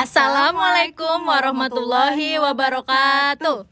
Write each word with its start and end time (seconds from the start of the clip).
Assalamualaikum 0.00 1.28
warahmatullahi 1.28 2.40
wabarakatuh. 2.40 3.68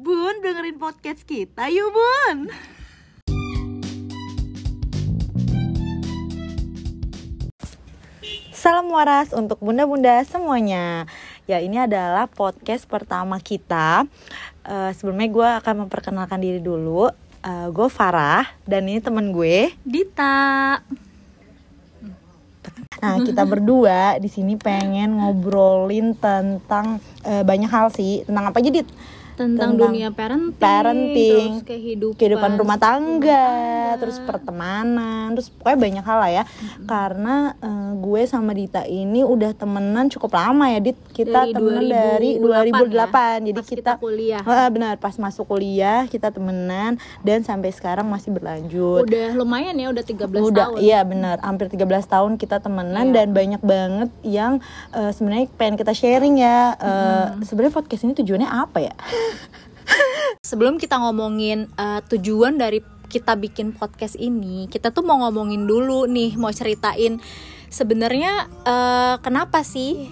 Bun, 0.00 0.40
dengerin 0.40 0.80
podcast 0.80 1.20
kita 1.28 1.68
yuk 1.68 1.92
Bun. 1.92 2.48
Salam 8.56 8.88
waras 8.88 9.36
untuk 9.36 9.60
bunda-bunda 9.60 10.24
semuanya. 10.24 11.04
Ya 11.44 11.60
ini 11.60 11.76
adalah 11.76 12.24
podcast 12.24 12.88
pertama 12.88 13.36
kita. 13.36 14.08
Uh, 14.64 14.96
Sebelumnya 14.96 15.28
gue 15.28 15.48
akan 15.60 15.84
memperkenalkan 15.84 16.40
diri 16.40 16.64
dulu. 16.64 17.12
Uh, 17.44 17.68
Gue 17.68 17.92
Farah 17.92 18.48
dan 18.64 18.88
ini 18.88 19.04
temen 19.04 19.28
gue. 19.28 19.76
Dita. 19.84 20.80
Nah, 23.00 23.16
kita 23.24 23.48
berdua 23.48 24.20
di 24.20 24.28
sini 24.28 24.60
pengen 24.60 25.16
ngobrolin 25.16 26.12
tentang 26.16 27.00
eh, 27.24 27.40
banyak 27.40 27.70
hal 27.72 27.88
sih. 27.88 28.22
Tentang 28.28 28.52
apa 28.52 28.60
aja, 28.60 28.70
Dit? 28.70 28.88
Tentang, 29.40 29.72
Tentang 29.72 29.88
dunia 29.88 30.12
parenting, 30.12 30.52
parenting, 30.54 31.50
terus 31.56 31.64
kehidupan, 31.66 32.12
Kehidupan 32.14 32.50
rumah 32.54 32.76
tangga, 32.76 33.24
tangga. 33.24 33.96
terus 33.96 34.20
pertemanan, 34.20 35.32
terus 35.32 35.48
pokoknya 35.48 35.78
banyak 35.80 36.04
hal 36.04 36.18
lah 36.18 36.30
ya. 36.30 36.44
Karena 36.84 37.34
eh, 37.56 37.90
gue 37.96 38.22
sama 38.24 38.52
Dita 38.52 38.84
ini 38.84 39.22
udah 39.22 39.52
temenan 39.52 40.06
cukup 40.06 40.34
lama 40.34 40.68
ya, 40.68 40.78
Dit. 40.78 41.00
Kita 41.10 41.42
Dari 41.42 41.52
temenan 41.52 41.84
2008 41.88 41.88
dari 41.88 42.30
2008. 42.36 42.84
ya? 42.84 43.00
Jadi 43.40 43.56
Pas 43.56 43.64
kita, 43.66 43.80
kita 43.80 43.92
kuliah. 43.96 44.42
Ah, 44.44 44.68
benar, 44.68 44.94
pas 44.96 45.16
masuk 45.16 45.48
kuliah 45.48 46.04
kita 46.04 46.28
temenan 46.28 46.94
dan 47.20 47.40
sampai 47.40 47.70
sekarang 47.70 48.04
masih 48.04 48.30
berlanjut. 48.30 49.04
Udah 49.04 49.32
lumayan 49.32 49.72
ya, 49.74 49.88
udah 49.88 50.04
13 50.04 50.36
udah 50.42 50.66
tahun. 50.68 50.78
iya 50.78 51.00
benar 51.02 51.40
hampir 51.40 51.66
13 51.66 51.80
tahun 52.04 52.36
kita 52.36 52.60
temenan 52.60 53.08
Iya. 53.08 53.14
dan 53.16 53.28
banyak 53.30 53.62
banget 53.62 54.10
yang 54.22 54.52
eh, 54.90 55.10
sebenarnya 55.10 55.48
pengen 55.54 55.76
kita 55.76 55.92
sharing 55.92 56.36
ya 56.36 56.76
Eh, 56.76 57.26
sebenarnya 57.42 57.72
podcast 57.72 58.02
ini 58.02 58.12
tujuannya 58.12 58.44
apa 58.46 58.78
ya 58.80 58.94
Sebelum 60.50 60.78
kita 60.78 60.98
ngomongin 60.98 61.70
uh, 61.76 62.00
tujuan 62.10 62.56
dari 62.58 62.82
kita 63.10 63.34
bikin 63.34 63.74
podcast 63.74 64.14
ini, 64.14 64.70
kita 64.70 64.94
tuh 64.94 65.02
mau 65.02 65.18
ngomongin 65.26 65.66
dulu 65.66 66.06
nih, 66.06 66.38
mau 66.38 66.54
ceritain 66.54 67.18
sebenarnya 67.70 68.50
uh, 68.66 69.16
kenapa 69.22 69.62
sih 69.62 70.10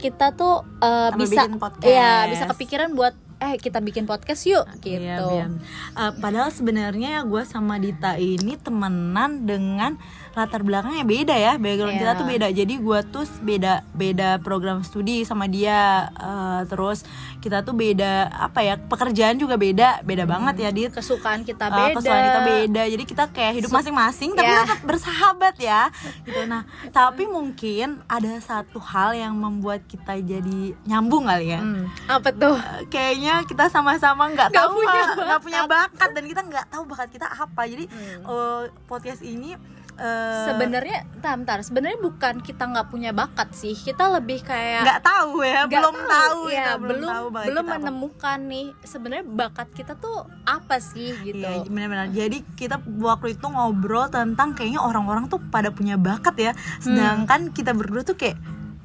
kita 0.00 0.32
tuh 0.32 0.64
uh, 0.80 1.10
Sama 1.12 1.20
bisa 1.20 1.42
ya 1.84 2.24
bisa 2.30 2.48
kepikiran 2.48 2.96
buat 2.96 3.12
eh 3.40 3.56
kita 3.56 3.80
bikin 3.80 4.04
podcast 4.04 4.44
yuk 4.44 4.68
gitu. 4.78 5.00
Iya. 5.00 5.48
Eh, 5.90 6.12
padahal 6.14 6.48
sebenarnya 6.50 7.24
gue 7.24 7.42
sama 7.42 7.76
Dita 7.76 8.14
ini 8.14 8.54
temenan 8.54 9.42
dengan 9.42 9.96
latar 10.30 10.60
belakangnya 10.60 11.02
beda 11.02 11.34
ya 11.34 11.52
background 11.56 11.90
Iya. 11.92 12.00
kita 12.00 12.12
tuh 12.14 12.26
beda 12.28 12.46
jadi 12.52 12.74
gue 12.76 12.98
tuh 13.08 13.24
beda 13.40 13.72
beda 13.90 14.28
program 14.38 14.80
studi 14.80 15.24
sama 15.24 15.46
dia 15.46 15.80
Eh, 16.12 16.62
terus 16.66 17.02
kita 17.38 17.60
tuh 17.60 17.72
beda 17.72 18.12
apa 18.30 18.60
ya 18.60 18.76
pekerjaan 18.76 19.34
juga 19.34 19.56
beda 19.56 20.02
beda 20.02 20.24
banget 20.24 20.54
ya 20.58 20.70
Dit 20.70 20.92
Kesukaan 20.92 21.40
kita 21.40 21.66
Uh, 21.66 21.76
beda. 21.80 21.96
kesukaan 21.96 22.22
kita 22.22 22.40
beda 22.46 22.82
jadi 22.86 23.04
kita 23.06 23.24
kayak 23.30 23.52
hidup 23.56 23.70
masing-masing 23.70 24.30
tapi 24.34 24.46
Ya. 24.46 24.62
tetap 24.62 24.80
bersahabat 24.84 25.54
ya 25.56 25.88
gitu 26.22 26.44
nah 26.44 26.62
tapi 26.90 27.24
mungkin 27.24 28.04
ada 28.04 28.36
satu 28.38 28.76
hal 28.78 29.14
yang 29.14 29.32
membuat 29.32 29.80
kita 29.86 30.14
jadi 30.18 30.76
nyambung 30.84 31.24
kali 31.24 31.48
ya 31.48 31.60
Hmm, 31.60 31.88
apa 32.06 32.28
tuh? 32.30 32.54
Uh, 32.54 32.84
kayaknya 32.86 33.29
kita 33.46 33.64
sama-sama 33.70 34.22
nggak 34.32 34.48
Nggak 34.50 34.66
tahu 34.66 34.76
punya 34.78 35.02
nggak 35.14 35.40
punya 35.42 35.62
bakat 35.66 36.10
dan 36.12 36.24
kita 36.26 36.40
nggak 36.46 36.66
tahu 36.70 36.82
bakat 36.88 37.08
kita 37.12 37.26
apa 37.26 37.62
jadi 37.66 37.84
uh, 38.26 38.68
podcast 38.90 39.22
ini 39.22 39.54
uh, 40.00 40.46
Sebenarnya, 40.48 41.04
bentar, 41.12 41.34
bentar. 41.36 41.58
Sebenarnya 41.60 41.98
bukan 42.00 42.34
kita 42.40 42.64
nggak 42.64 42.88
punya 42.88 43.10
bakat 43.12 43.52
sih. 43.52 43.76
Kita 43.76 44.08
lebih 44.16 44.40
kayak 44.42 44.82
nggak 44.82 45.02
tahu 45.04 45.44
ya 45.44 45.68
nggak 45.68 45.80
belum 45.80 45.96
tahu 46.08 46.40
ya, 46.48 46.64
kita 46.64 46.74
belum 46.80 47.10
tahu 47.10 47.26
bakat 47.30 47.46
belum 47.48 47.64
kita 47.64 47.74
apa. 47.76 47.80
menemukan 47.84 48.38
nih 48.48 48.66
sebenarnya 48.82 49.24
bakat 49.28 49.68
kita 49.76 49.92
tuh 50.00 50.18
apa 50.48 50.76
sih 50.80 51.12
gitu. 51.22 51.44
Iya 51.44 51.68
benar-benar. 51.68 52.08
Jadi 52.10 52.38
kita 52.56 52.80
waktu 52.98 53.36
itu 53.36 53.46
ngobrol 53.46 54.08
tentang 54.08 54.56
kayaknya 54.56 54.80
orang-orang 54.80 55.28
tuh 55.28 55.38
pada 55.52 55.68
punya 55.68 56.00
bakat 56.00 56.34
ya, 56.40 56.52
sedangkan 56.80 57.52
kita 57.52 57.76
berdua 57.76 58.02
tuh 58.02 58.16
kayak 58.16 58.40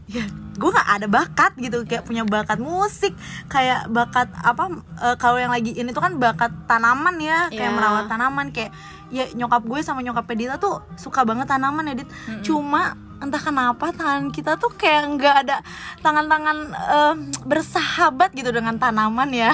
ya 0.06 0.22
gue 0.56 0.70
nggak 0.70 0.90
ada 1.02 1.08
bakat 1.10 1.52
gitu 1.58 1.82
kayak 1.82 2.06
punya 2.06 2.22
bakat 2.22 2.62
musik 2.62 3.12
kayak 3.50 3.90
bakat 3.90 4.30
apa 4.38 4.70
eh, 5.02 5.16
kalau 5.18 5.42
yang 5.42 5.50
lagi 5.50 5.74
ini 5.74 5.90
tuh 5.90 6.00
kan 6.00 6.16
bakat 6.16 6.54
tanaman 6.70 7.18
ya 7.18 7.50
kayak 7.50 7.74
Iya. 7.74 7.76
merawat 7.76 8.06
tanaman 8.06 8.54
kayak 8.54 8.70
ya 9.10 9.26
nyokap 9.34 9.66
gue 9.66 9.80
sama 9.82 10.02
nyokap 10.02 10.26
Dita 10.32 10.56
tuh 10.56 10.82
suka 10.94 11.26
banget 11.26 11.46
tanaman 11.46 11.86
ya 11.86 11.94
Dit. 11.98 12.10
Cuma 12.42 12.94
entah 13.16 13.40
kenapa 13.40 13.90
tangan 13.90 14.30
kita 14.30 14.58
tuh 14.58 14.70
kayak 14.74 15.16
nggak 15.16 15.36
ada 15.48 15.58
tangan-tangan 16.02 16.58
eh, 16.72 17.14
bersahabat 17.44 18.30
gitu 18.34 18.50
dengan 18.50 18.78
tanaman 18.78 19.30
ya. 19.30 19.54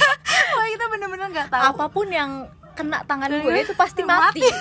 Wah 0.56 0.66
kita 0.68 0.84
bener-bener 0.88 1.28
nggak 1.30 1.48
tahu. 1.48 1.62
Apa 1.72 1.84
pun 1.88 2.08
yang 2.08 2.48
kena 2.72 3.04
tangan 3.04 3.28
gue 3.28 3.56
itu 3.60 3.72
pasti 3.74 4.00
mati. 4.02 4.40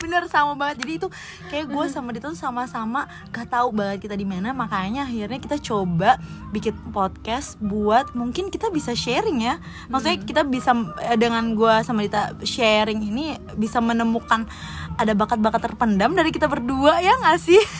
bener 0.00 0.24
sama 0.26 0.56
banget. 0.56 0.82
Jadi 0.82 0.92
itu 0.96 1.08
kayak 1.46 1.68
gue 1.68 1.84
sama 1.86 2.10
dia 2.10 2.18
tuh 2.18 2.32
sama-sama 2.32 3.04
gak 3.28 3.46
tahu 3.46 3.70
banget 3.70 4.08
kita 4.08 4.16
di 4.16 4.24
mana. 4.24 4.50
Makanya 4.50 5.04
akhirnya 5.04 5.36
kita 5.36 5.60
coba 5.60 6.16
bikin 6.50 6.72
podcast 6.90 7.60
buat 7.60 8.10
mungkin 8.12 8.48
kita 8.48 8.68
bisa 8.68 8.96
sharing 8.96 9.44
ya. 9.44 9.60
Maksudnya 9.86 10.18
kita 10.24 10.42
bisa 10.42 10.72
eh, 11.04 11.14
dengan 11.14 11.52
gue 11.52 11.74
sama 11.84 12.00
Dita 12.00 12.32
sharing 12.40 13.04
ini 13.04 13.36
bisa 13.54 13.78
menemukan 13.78 14.48
ada 14.96 15.12
bakat-bakat 15.12 15.60
terpendam 15.62 16.16
dari 16.16 16.32
kita 16.32 16.48
berdua 16.48 16.98
ya 16.98 17.14
nggak 17.20 17.38
sih? 17.38 17.60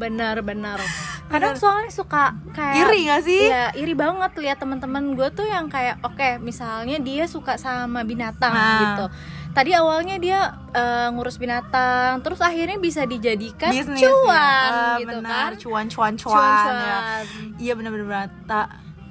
Benar, 0.00 0.40
benar. 0.40 0.80
Kadang 1.28 1.54
soalnya 1.54 1.92
suka 1.92 2.34
kayak 2.56 2.88
iri 2.88 3.06
nggak 3.06 3.22
sih? 3.22 3.42
Iya, 3.46 3.70
iri 3.76 3.94
banget 3.94 4.32
lihat 4.34 4.58
teman-teman 4.58 5.14
gue 5.14 5.28
tuh 5.30 5.44
yang 5.44 5.68
kayak 5.68 6.00
oke, 6.02 6.40
misalnya 6.40 6.96
dia 6.98 7.28
suka 7.28 7.54
sama 7.54 8.02
binatang 8.02 8.50
Nah. 8.50 8.80
gitu. 8.80 9.06
Tadi 9.50 9.70
awalnya 9.74 10.16
dia 10.22 10.40
eh, 10.70 11.08
ngurus 11.10 11.36
binatang, 11.36 12.22
terus 12.22 12.38
akhirnya 12.38 12.78
bisa 12.78 13.02
dijadikan 13.02 13.74
Bisnis 13.74 13.98
cuan 13.98 14.70
ya. 14.70 15.02
Gitu 15.02 15.08
benar 15.10 15.50
kan. 15.50 15.60
cuan 15.60 15.86
cuan 15.90 16.14
cuan, 16.14 16.38
ya. 16.38 16.38
Cuan-cuan. 16.38 17.24
Iya 17.58 17.72
bener-bener 17.74 18.06
bener. 18.06 18.28
Tak 18.46 18.66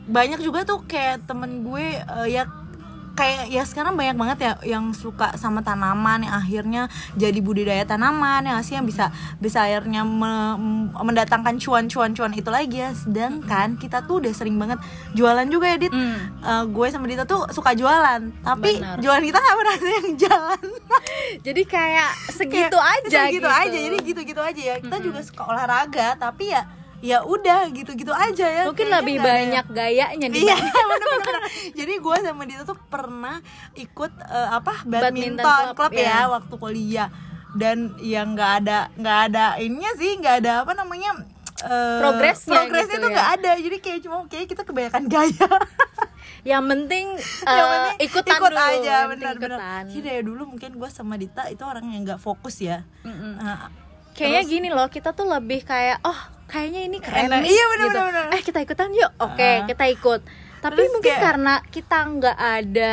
banyak 0.10 0.40
juga 0.42 0.66
tuh 0.66 0.82
kayak 0.90 1.28
temen 1.28 1.62
gue 1.68 2.02
eh, 2.02 2.28
ya 2.32 2.48
kayak 3.20 3.44
ya 3.50 3.62
sekarang 3.62 3.94
banyak 3.94 4.16
banget 4.16 4.38
ya 4.40 4.52
yang 4.70 4.90
suka 4.92 5.36
sama 5.36 5.60
tanaman 5.60 6.24
yang 6.24 6.32
akhirnya 6.34 6.82
jadi 7.14 7.36
budidaya 7.38 7.84
tanaman 7.84 8.42
yang 8.42 8.56
hasilnya 8.56 8.80
bisa 8.82 9.06
bisa 9.38 9.60
akhirnya 9.62 10.02
me- 10.02 10.56
mendatangkan 10.96 11.58
cuan-cuan 11.58 12.12
cuan 12.12 12.32
itu 12.32 12.48
lagi 12.48 12.80
ya 12.80 12.96
sedangkan 12.96 13.76
kita 13.76 14.02
tuh 14.02 14.20
udah 14.20 14.32
sering 14.32 14.56
banget 14.56 14.80
jualan 15.12 15.44
juga 15.46 15.68
ya 15.68 15.78
dit 15.78 15.92
Hmm. 15.92 16.16
Eh, 16.40 16.64
gue 16.66 16.88
sama 16.88 17.06
Dita 17.06 17.26
tuh 17.26 17.44
suka 17.50 17.74
jualan 17.74 18.22
tapi 18.40 18.78
Benar. 18.78 18.98
jualan 19.00 19.20
kita 19.22 19.38
nggak 19.38 19.58
pernah 19.58 19.74
ada 19.76 19.90
yang 19.92 20.10
jalan 20.16 20.64
Jadi 21.46 21.62
kayak 21.66 22.12
segitu 22.30 22.72
Kayak 22.72 23.04
aja 23.04 23.20
gitu 23.28 23.36
gitu. 23.36 23.50
aja 23.50 23.78
jadi 23.82 23.98
gitu-gitu 24.00 24.40
aja 24.40 24.62
ya 24.64 24.76
kita 24.78 24.98
juga 25.00 25.20
suka 25.20 25.44
olahraga 25.44 26.16
tapi 26.16 26.50
ya 26.50 26.64
ya 27.00 27.22
udah 27.22 27.68
gitu-gitu 27.70 28.12
aja 28.12 28.44
ya 28.44 28.64
Mungkin 28.66 28.86
Kayaknya 28.86 29.00
lebih 29.00 29.14
nggak 29.14 29.24
ada 29.26 29.40
banyak 29.40 29.66
gayanya 29.72 30.28
nih. 30.28 30.42
Iya 30.42 30.56
bener-bener 30.92 31.42
Jadi 31.72 31.94
gue 31.96 32.16
sama 32.20 32.44
dia 32.44 32.60
tuh 32.62 32.78
pernah 32.86 33.36
ikut 33.74 34.12
eh, 34.20 34.50
apa 34.52 34.74
Badminton 34.84 35.40
badminton, 35.40 35.64
club, 35.70 35.76
club, 35.80 35.92
ya. 35.94 36.04
ya 36.04 36.20
waktu 36.30 36.54
kuliah 36.56 37.10
dan 37.52 37.78
yang 37.98 38.32
nggak 38.32 38.52
ada 38.62 38.80
nggak 38.94 39.20
ada 39.28 39.46
ininya 39.58 39.90
sih 39.96 40.12
nggak 40.16 40.36
ada 40.40 40.54
apa 40.62 40.74
namanya 40.74 41.26
eh, 41.62 42.00
Progresnya 42.00 42.54
progresnya 42.60 42.86
gitu 42.92 43.00
tuh 43.00 43.10
ya. 43.10 43.16
nggak 43.16 43.30
ada 43.36 43.52
jadi 43.58 43.78
kayak 43.80 44.00
cuma 44.02 44.16
kayak 44.26 44.48
kita 44.48 44.62
kebanyakan 44.62 45.04
gaya 45.08 45.50
Yang 46.42 46.64
penting, 46.66 47.06
Yang 47.42 47.60
eh, 47.60 47.68
penting 47.68 47.98
ikutan 48.02 48.32
ikut 48.34 48.52
dulu. 48.54 48.68
aja 48.72 48.96
benar-benar 49.08 49.60
jadi 49.86 50.00
dari 50.02 50.22
dulu 50.22 50.44
mungkin 50.48 50.72
gue 50.74 50.90
sama 50.90 51.16
Dita 51.16 51.48
itu 51.48 51.60
orang 51.62 51.84
yang 51.86 52.06
nggak 52.06 52.20
fokus 52.20 52.60
ya 52.60 52.86
Mm-mm. 53.02 53.40
Nah, 53.40 53.68
Kayaknya 54.12 54.42
terus- 54.42 54.52
gini 54.54 54.68
loh, 54.70 54.88
kita 54.88 55.12
tuh 55.12 55.26
lebih 55.26 55.64
kayak 55.64 56.00
oh 56.02 56.20
kayaknya 56.50 56.82
ini 56.84 56.98
keren 56.98 57.30
Enak. 57.30 57.40
nih. 57.40 57.50
Iya, 57.50 57.66
bener, 57.70 57.86
gitu. 57.86 58.00
bener. 58.04 58.26
Eh 58.30 58.42
kita 58.42 58.60
ikutan 58.60 58.90
yuk. 58.92 59.12
Oke, 59.20 59.52
Ah. 59.54 59.58
kita 59.64 59.86
ikut. 59.88 60.22
Tapi 60.60 60.76
Terus 60.76 60.92
mungkin 60.92 61.14
kayak- 61.14 61.24
karena 61.24 61.54
kita 61.64 61.98
nggak 62.10 62.38
ada 62.38 62.92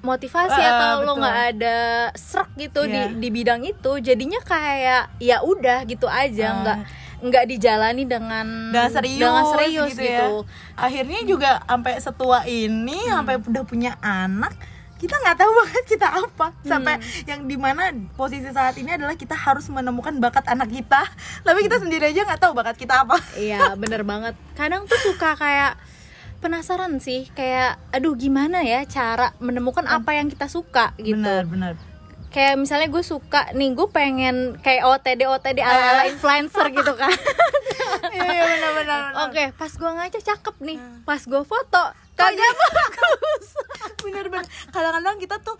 motivasi 0.00 0.58
Ah, 0.58 0.68
atau 0.70 0.90
lo 0.98 1.04
betul. 1.06 1.16
nggak 1.20 1.38
ada 1.48 1.76
serak 2.12 2.50
gitu 2.54 2.80
Iya. 2.82 3.08
di 3.08 3.22
di 3.22 3.28
bidang 3.30 3.62
itu, 3.62 3.92
jadinya 4.00 4.36
kayak 4.38 5.16
ya 5.18 5.40
udah 5.40 5.84
gitu 5.84 6.04
aja, 6.04 6.46
Ah. 6.46 6.56
nggak 6.60 6.78
nggak 7.24 7.44
dijalani 7.48 8.04
dengan 8.04 8.44
dengan 8.68 8.90
serius, 8.90 9.16
dengan 9.22 9.44
serius 9.48 9.90
gitu, 9.90 10.02
gitu. 10.02 10.28
ya. 10.44 10.76
Akhirnya 10.76 11.20
juga 11.24 11.50
sampai 11.62 11.92
setua 11.96 12.38
ini, 12.44 12.98
sampai 13.06 13.38
udah 13.38 13.64
punya 13.64 13.96
anak, 13.98 14.52
kita 14.96 15.14
nggak 15.16 15.36
tahu 15.36 15.50
banget 15.54 15.84
kita 15.86 16.08
apa. 16.08 16.46
Sampai 16.62 16.96
yang 17.24 17.44
di 17.44 17.54
mana 17.54 17.88
posisi 18.12 18.48
saat 18.48 18.74
ini 18.74 18.90
adalah 18.90 19.14
kita 19.14 19.32
harus 19.32 19.66
menemukan 19.66 20.16
bakat 20.16 20.46
anak 20.46 20.68
kita, 20.68 21.02
tapi 21.40 21.62
kita 21.62 21.76
sendiri 21.76 22.08
aja 22.08 22.24
nggak 22.24 22.40
tahu 22.40 22.52
bakat 22.52 22.76
kita 22.76 23.02
apa. 23.02 23.18
Iya 23.34 23.74
bener 23.74 24.02
banget 24.02 24.32
Kadang 24.52 24.84
tuh 24.84 24.96
suka 24.98 25.34
kayak 25.34 25.76
penasaran 26.38 26.98
sih 26.98 27.26
Kayak 27.30 27.80
aduh 27.88 28.14
gimana 28.14 28.60
ya 28.60 28.84
cara 28.84 29.32
menemukan 29.38 29.84
apa 29.84 30.12
yang 30.12 30.28
kita 30.28 30.44
suka 30.44 30.92
gitu 30.96 31.16
Benar, 31.16 31.44
benar. 31.44 31.72
Kayak 32.28 32.58
misalnya 32.58 32.88
gue 32.88 33.00
suka 33.00 33.50
nih 33.52 33.72
gue 33.72 33.88
pengen 33.88 34.36
kayak 34.58 34.82
OTD 34.84 35.24
OTD 35.24 35.58
ala 35.58 35.72
ala 35.90 36.02
Eh. 36.02 36.12
influencer 36.12 36.66
gitu 36.70 36.92
kan 36.94 37.10
Iya 38.06 38.26
iya 38.26 38.44
benar 38.48 38.72
benar. 38.76 39.00
Oke, 39.24 39.44
pas 39.54 39.70
gue 39.70 39.86
ngaca 39.88 40.20
cakep 40.20 40.54
nih. 40.60 40.78
Pas 41.02 41.18
gue 41.20 41.42
foto 41.42 41.82
kagak 42.14 42.52
bagus. 42.54 43.46
bener 44.04 44.26
bener 44.30 44.46
kadang-kadang 44.70 45.16
kita 45.18 45.36
tuh 45.42 45.56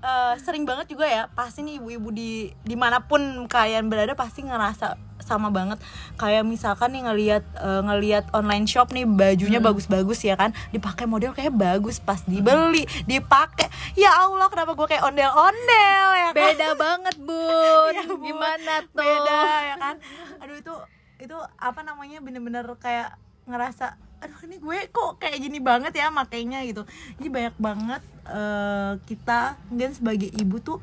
eh, 0.00 0.34
sering 0.40 0.64
banget 0.64 0.92
juga 0.94 1.06
ya 1.06 1.26
pasti 1.32 1.66
nih 1.66 1.82
ibu-ibu 1.82 2.08
di 2.14 2.52
di 2.64 2.76
mana 2.78 3.02
pun 3.02 3.46
kalian 3.50 3.90
berada 3.90 4.14
pasti 4.14 4.46
ngerasa 4.46 4.96
sama 5.18 5.52
banget 5.52 5.76
kayak 6.16 6.46
misalkan 6.46 6.94
nih 6.96 7.04
ngelihat 7.04 7.44
eh, 7.60 7.82
ngelihat 7.84 8.24
online 8.32 8.64
shop 8.64 8.94
nih 8.96 9.04
bajunya 9.04 9.60
bagus-bagus 9.60 10.24
ya 10.24 10.38
kan 10.40 10.56
dipakai 10.72 11.04
model 11.04 11.36
kayak 11.36 11.52
bagus 11.52 12.00
pas 12.00 12.22
dibeli 12.24 12.88
dipakai 13.04 13.68
ya 13.92 14.24
Allah 14.24 14.48
kenapa 14.48 14.72
gue 14.72 14.86
kayak 14.88 15.04
ondel-ondel 15.04 16.08
ya 16.16 16.30
kan? 16.32 16.38
Beda 16.38 16.68
banget, 16.78 17.16
Bun. 17.28 17.92
Ya, 17.92 18.02
Bun. 18.08 18.24
Gimana 18.24 18.74
tuh? 18.88 19.04
beda 19.04 19.42
ya 19.68 19.76
kan 19.76 19.96
aduh 20.40 20.56
itu 20.56 20.74
itu 21.18 21.36
apa 21.58 21.80
namanya 21.82 22.22
bener-bener 22.22 22.64
kayak 22.78 23.18
ngerasa 23.48 23.96
aduh 24.18 24.40
ini 24.50 24.58
gue 24.58 24.78
kok 24.90 25.22
kayak 25.22 25.38
gini 25.38 25.58
banget 25.62 25.94
ya 25.94 26.10
makainya 26.10 26.62
gitu. 26.66 26.82
Jadi 27.18 27.28
banyak 27.30 27.56
banget 27.56 28.02
eh, 28.26 28.92
kita 29.06 29.56
mungkin 29.70 29.90
sebagai 29.94 30.28
ibu 30.34 30.58
tuh 30.58 30.78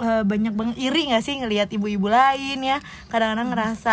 eh, 0.00 0.22
banyak 0.22 0.54
banget 0.54 0.76
iri 0.78 1.10
gak 1.10 1.24
sih 1.26 1.36
ngelihat 1.38 1.68
ibu-ibu 1.74 2.06
lain 2.08 2.62
ya? 2.62 2.78
Kadang-kadang 3.10 3.52
ngerasa 3.52 3.92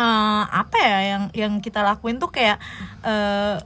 eh, 0.00 0.44
apa 0.48 0.76
ya 0.80 0.98
yang 1.04 1.24
yang 1.36 1.52
kita 1.60 1.84
lakuin 1.84 2.16
tuh 2.16 2.32
kayak 2.32 2.56
eh, 3.04 3.56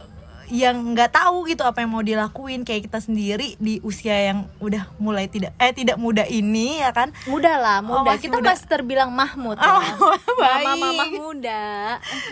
yang 0.49 0.95
nggak 0.95 1.11
tahu 1.11 1.47
gitu 1.47 1.63
apa 1.63 1.81
yang 1.81 1.91
mau 1.91 2.01
dilakuin 2.01 2.63
kayak 2.63 2.87
kita 2.87 2.99
sendiri 2.99 3.55
di 3.57 3.79
usia 3.81 4.15
yang 4.25 4.47
udah 4.57 4.87
mulai 4.97 5.27
tidak 5.27 5.51
eh 5.57 5.71
tidak 5.71 5.97
muda 5.97 6.23
ini 6.23 6.79
ya 6.79 6.91
kan 6.91 7.11
Muda 7.25 7.57
lah, 7.57 7.79
Oh, 7.81 8.01
muda. 8.01 8.15
masih 8.15 8.23
Kita 8.25 8.39
muda. 8.39 8.49
masih 8.51 8.67
terbilang 8.67 9.11
Mahmud. 9.11 9.57
Oh, 9.57 9.83
ya. 9.83 9.95
baik. 10.39 10.65
Mama-mama 10.65 11.05
muda. 11.11 11.65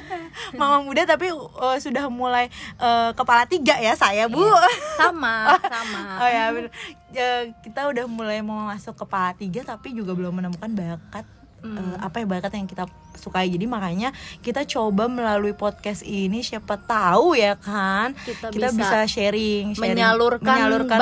mama 0.58 0.78
muda 0.81 1.02
tapi 1.05 1.31
uh, 1.31 1.76
sudah 1.76 2.06
mulai 2.06 2.46
uh, 2.76 3.11
kepala 3.12 3.44
tiga 3.44 3.75
ya 3.76 3.94
saya 3.94 4.26
bu 4.26 4.43
Sama, 5.00 5.58
sama. 5.61 6.02
oh 6.22 6.28
ya 6.28 6.44
bener. 6.50 6.70
Ya, 7.11 7.28
kita 7.61 7.87
udah 7.87 8.06
mulai 8.06 8.40
mau 8.40 8.58
masuk 8.64 8.94
kepala 8.96 9.34
tiga 9.34 9.62
tapi 9.62 9.90
juga 9.90 10.12
belum 10.12 10.34
menemukan 10.34 10.70
bakat 10.70 11.26
uh, 11.66 11.96
apa 11.99 12.20
ya 12.20 12.26
bakat 12.28 12.52
yang 12.52 12.64
kita 12.64 12.84
sukai 13.14 13.49
jadi 13.49 13.64
makanya 13.64 14.12
kita 14.38 14.62
coba 14.64 15.08
melalui 15.08 15.52
podcast 15.52 16.02
ini 16.02 16.40
siapa 16.40 16.76
tahu 16.76 17.32
ya 17.32 17.56
kan 17.56 18.12
Kita 18.14 18.52
bisa, 18.52 18.69
bisa 18.70 18.99
sharing, 19.06 19.72
sharing 19.72 19.96
menyalurkan 19.96 20.58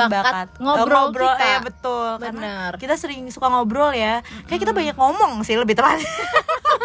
bakat 0.07 0.47
ngobrol 0.57 1.11
ngobrol 1.11 1.33
kita. 1.33 1.43
ya 1.43 1.57
betul 1.59 2.07
karena 2.17 2.39
Bener. 2.39 2.71
kita 2.77 2.95
sering 2.95 3.27
suka 3.27 3.47
ngobrol 3.47 3.91
ya 3.91 4.23
kayak 4.45 4.61
kita 4.61 4.71
banyak 4.71 4.95
ngomong 4.95 5.43
sih 5.43 5.53
lebih 5.53 5.75
tepat 5.75 5.99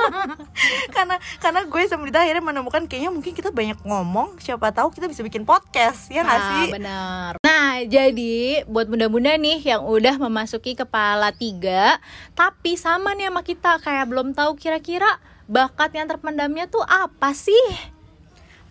karena 0.94 1.14
karena 1.38 1.60
gue 1.62 1.82
sama 1.86 2.02
Dita 2.04 2.20
akhirnya 2.20 2.42
menemukan 2.42 2.82
kayaknya 2.84 3.10
mungkin 3.10 3.32
kita 3.32 3.50
banyak 3.50 3.78
ngomong 3.80 4.40
siapa 4.40 4.72
tahu 4.72 4.90
kita 4.90 5.06
bisa 5.06 5.22
bikin 5.22 5.44
podcast 5.44 6.08
ya 6.08 6.24
nggak 6.24 6.34
Nah, 6.34 6.48
sih 6.48 6.66
benar. 6.70 7.32
Nah, 7.78 7.86
jadi 7.86 8.66
buat 8.66 8.90
bunda-bunda 8.90 9.38
nih 9.38 9.62
yang 9.62 9.86
udah 9.86 10.18
memasuki 10.18 10.74
kepala 10.74 11.30
tiga, 11.30 12.02
tapi 12.34 12.74
sama 12.74 13.14
nih 13.14 13.30
sama 13.30 13.46
kita 13.46 13.78
kayak 13.78 14.10
belum 14.10 14.34
tahu 14.34 14.58
kira-kira 14.58 15.22
bakat 15.46 15.94
yang 15.94 16.10
terpendamnya 16.10 16.66
tuh 16.66 16.82
apa 16.82 17.30
sih? 17.30 17.94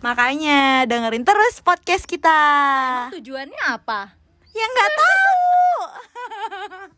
makanya 0.04 0.84
dengerin 0.84 1.24
terus 1.24 1.64
podcast 1.64 2.04
kita 2.04 2.36
Tujuannya 3.16 3.64
apa? 3.64 4.12
ya 4.52 4.66
nggak 4.76 4.92
tahu 4.92 5.72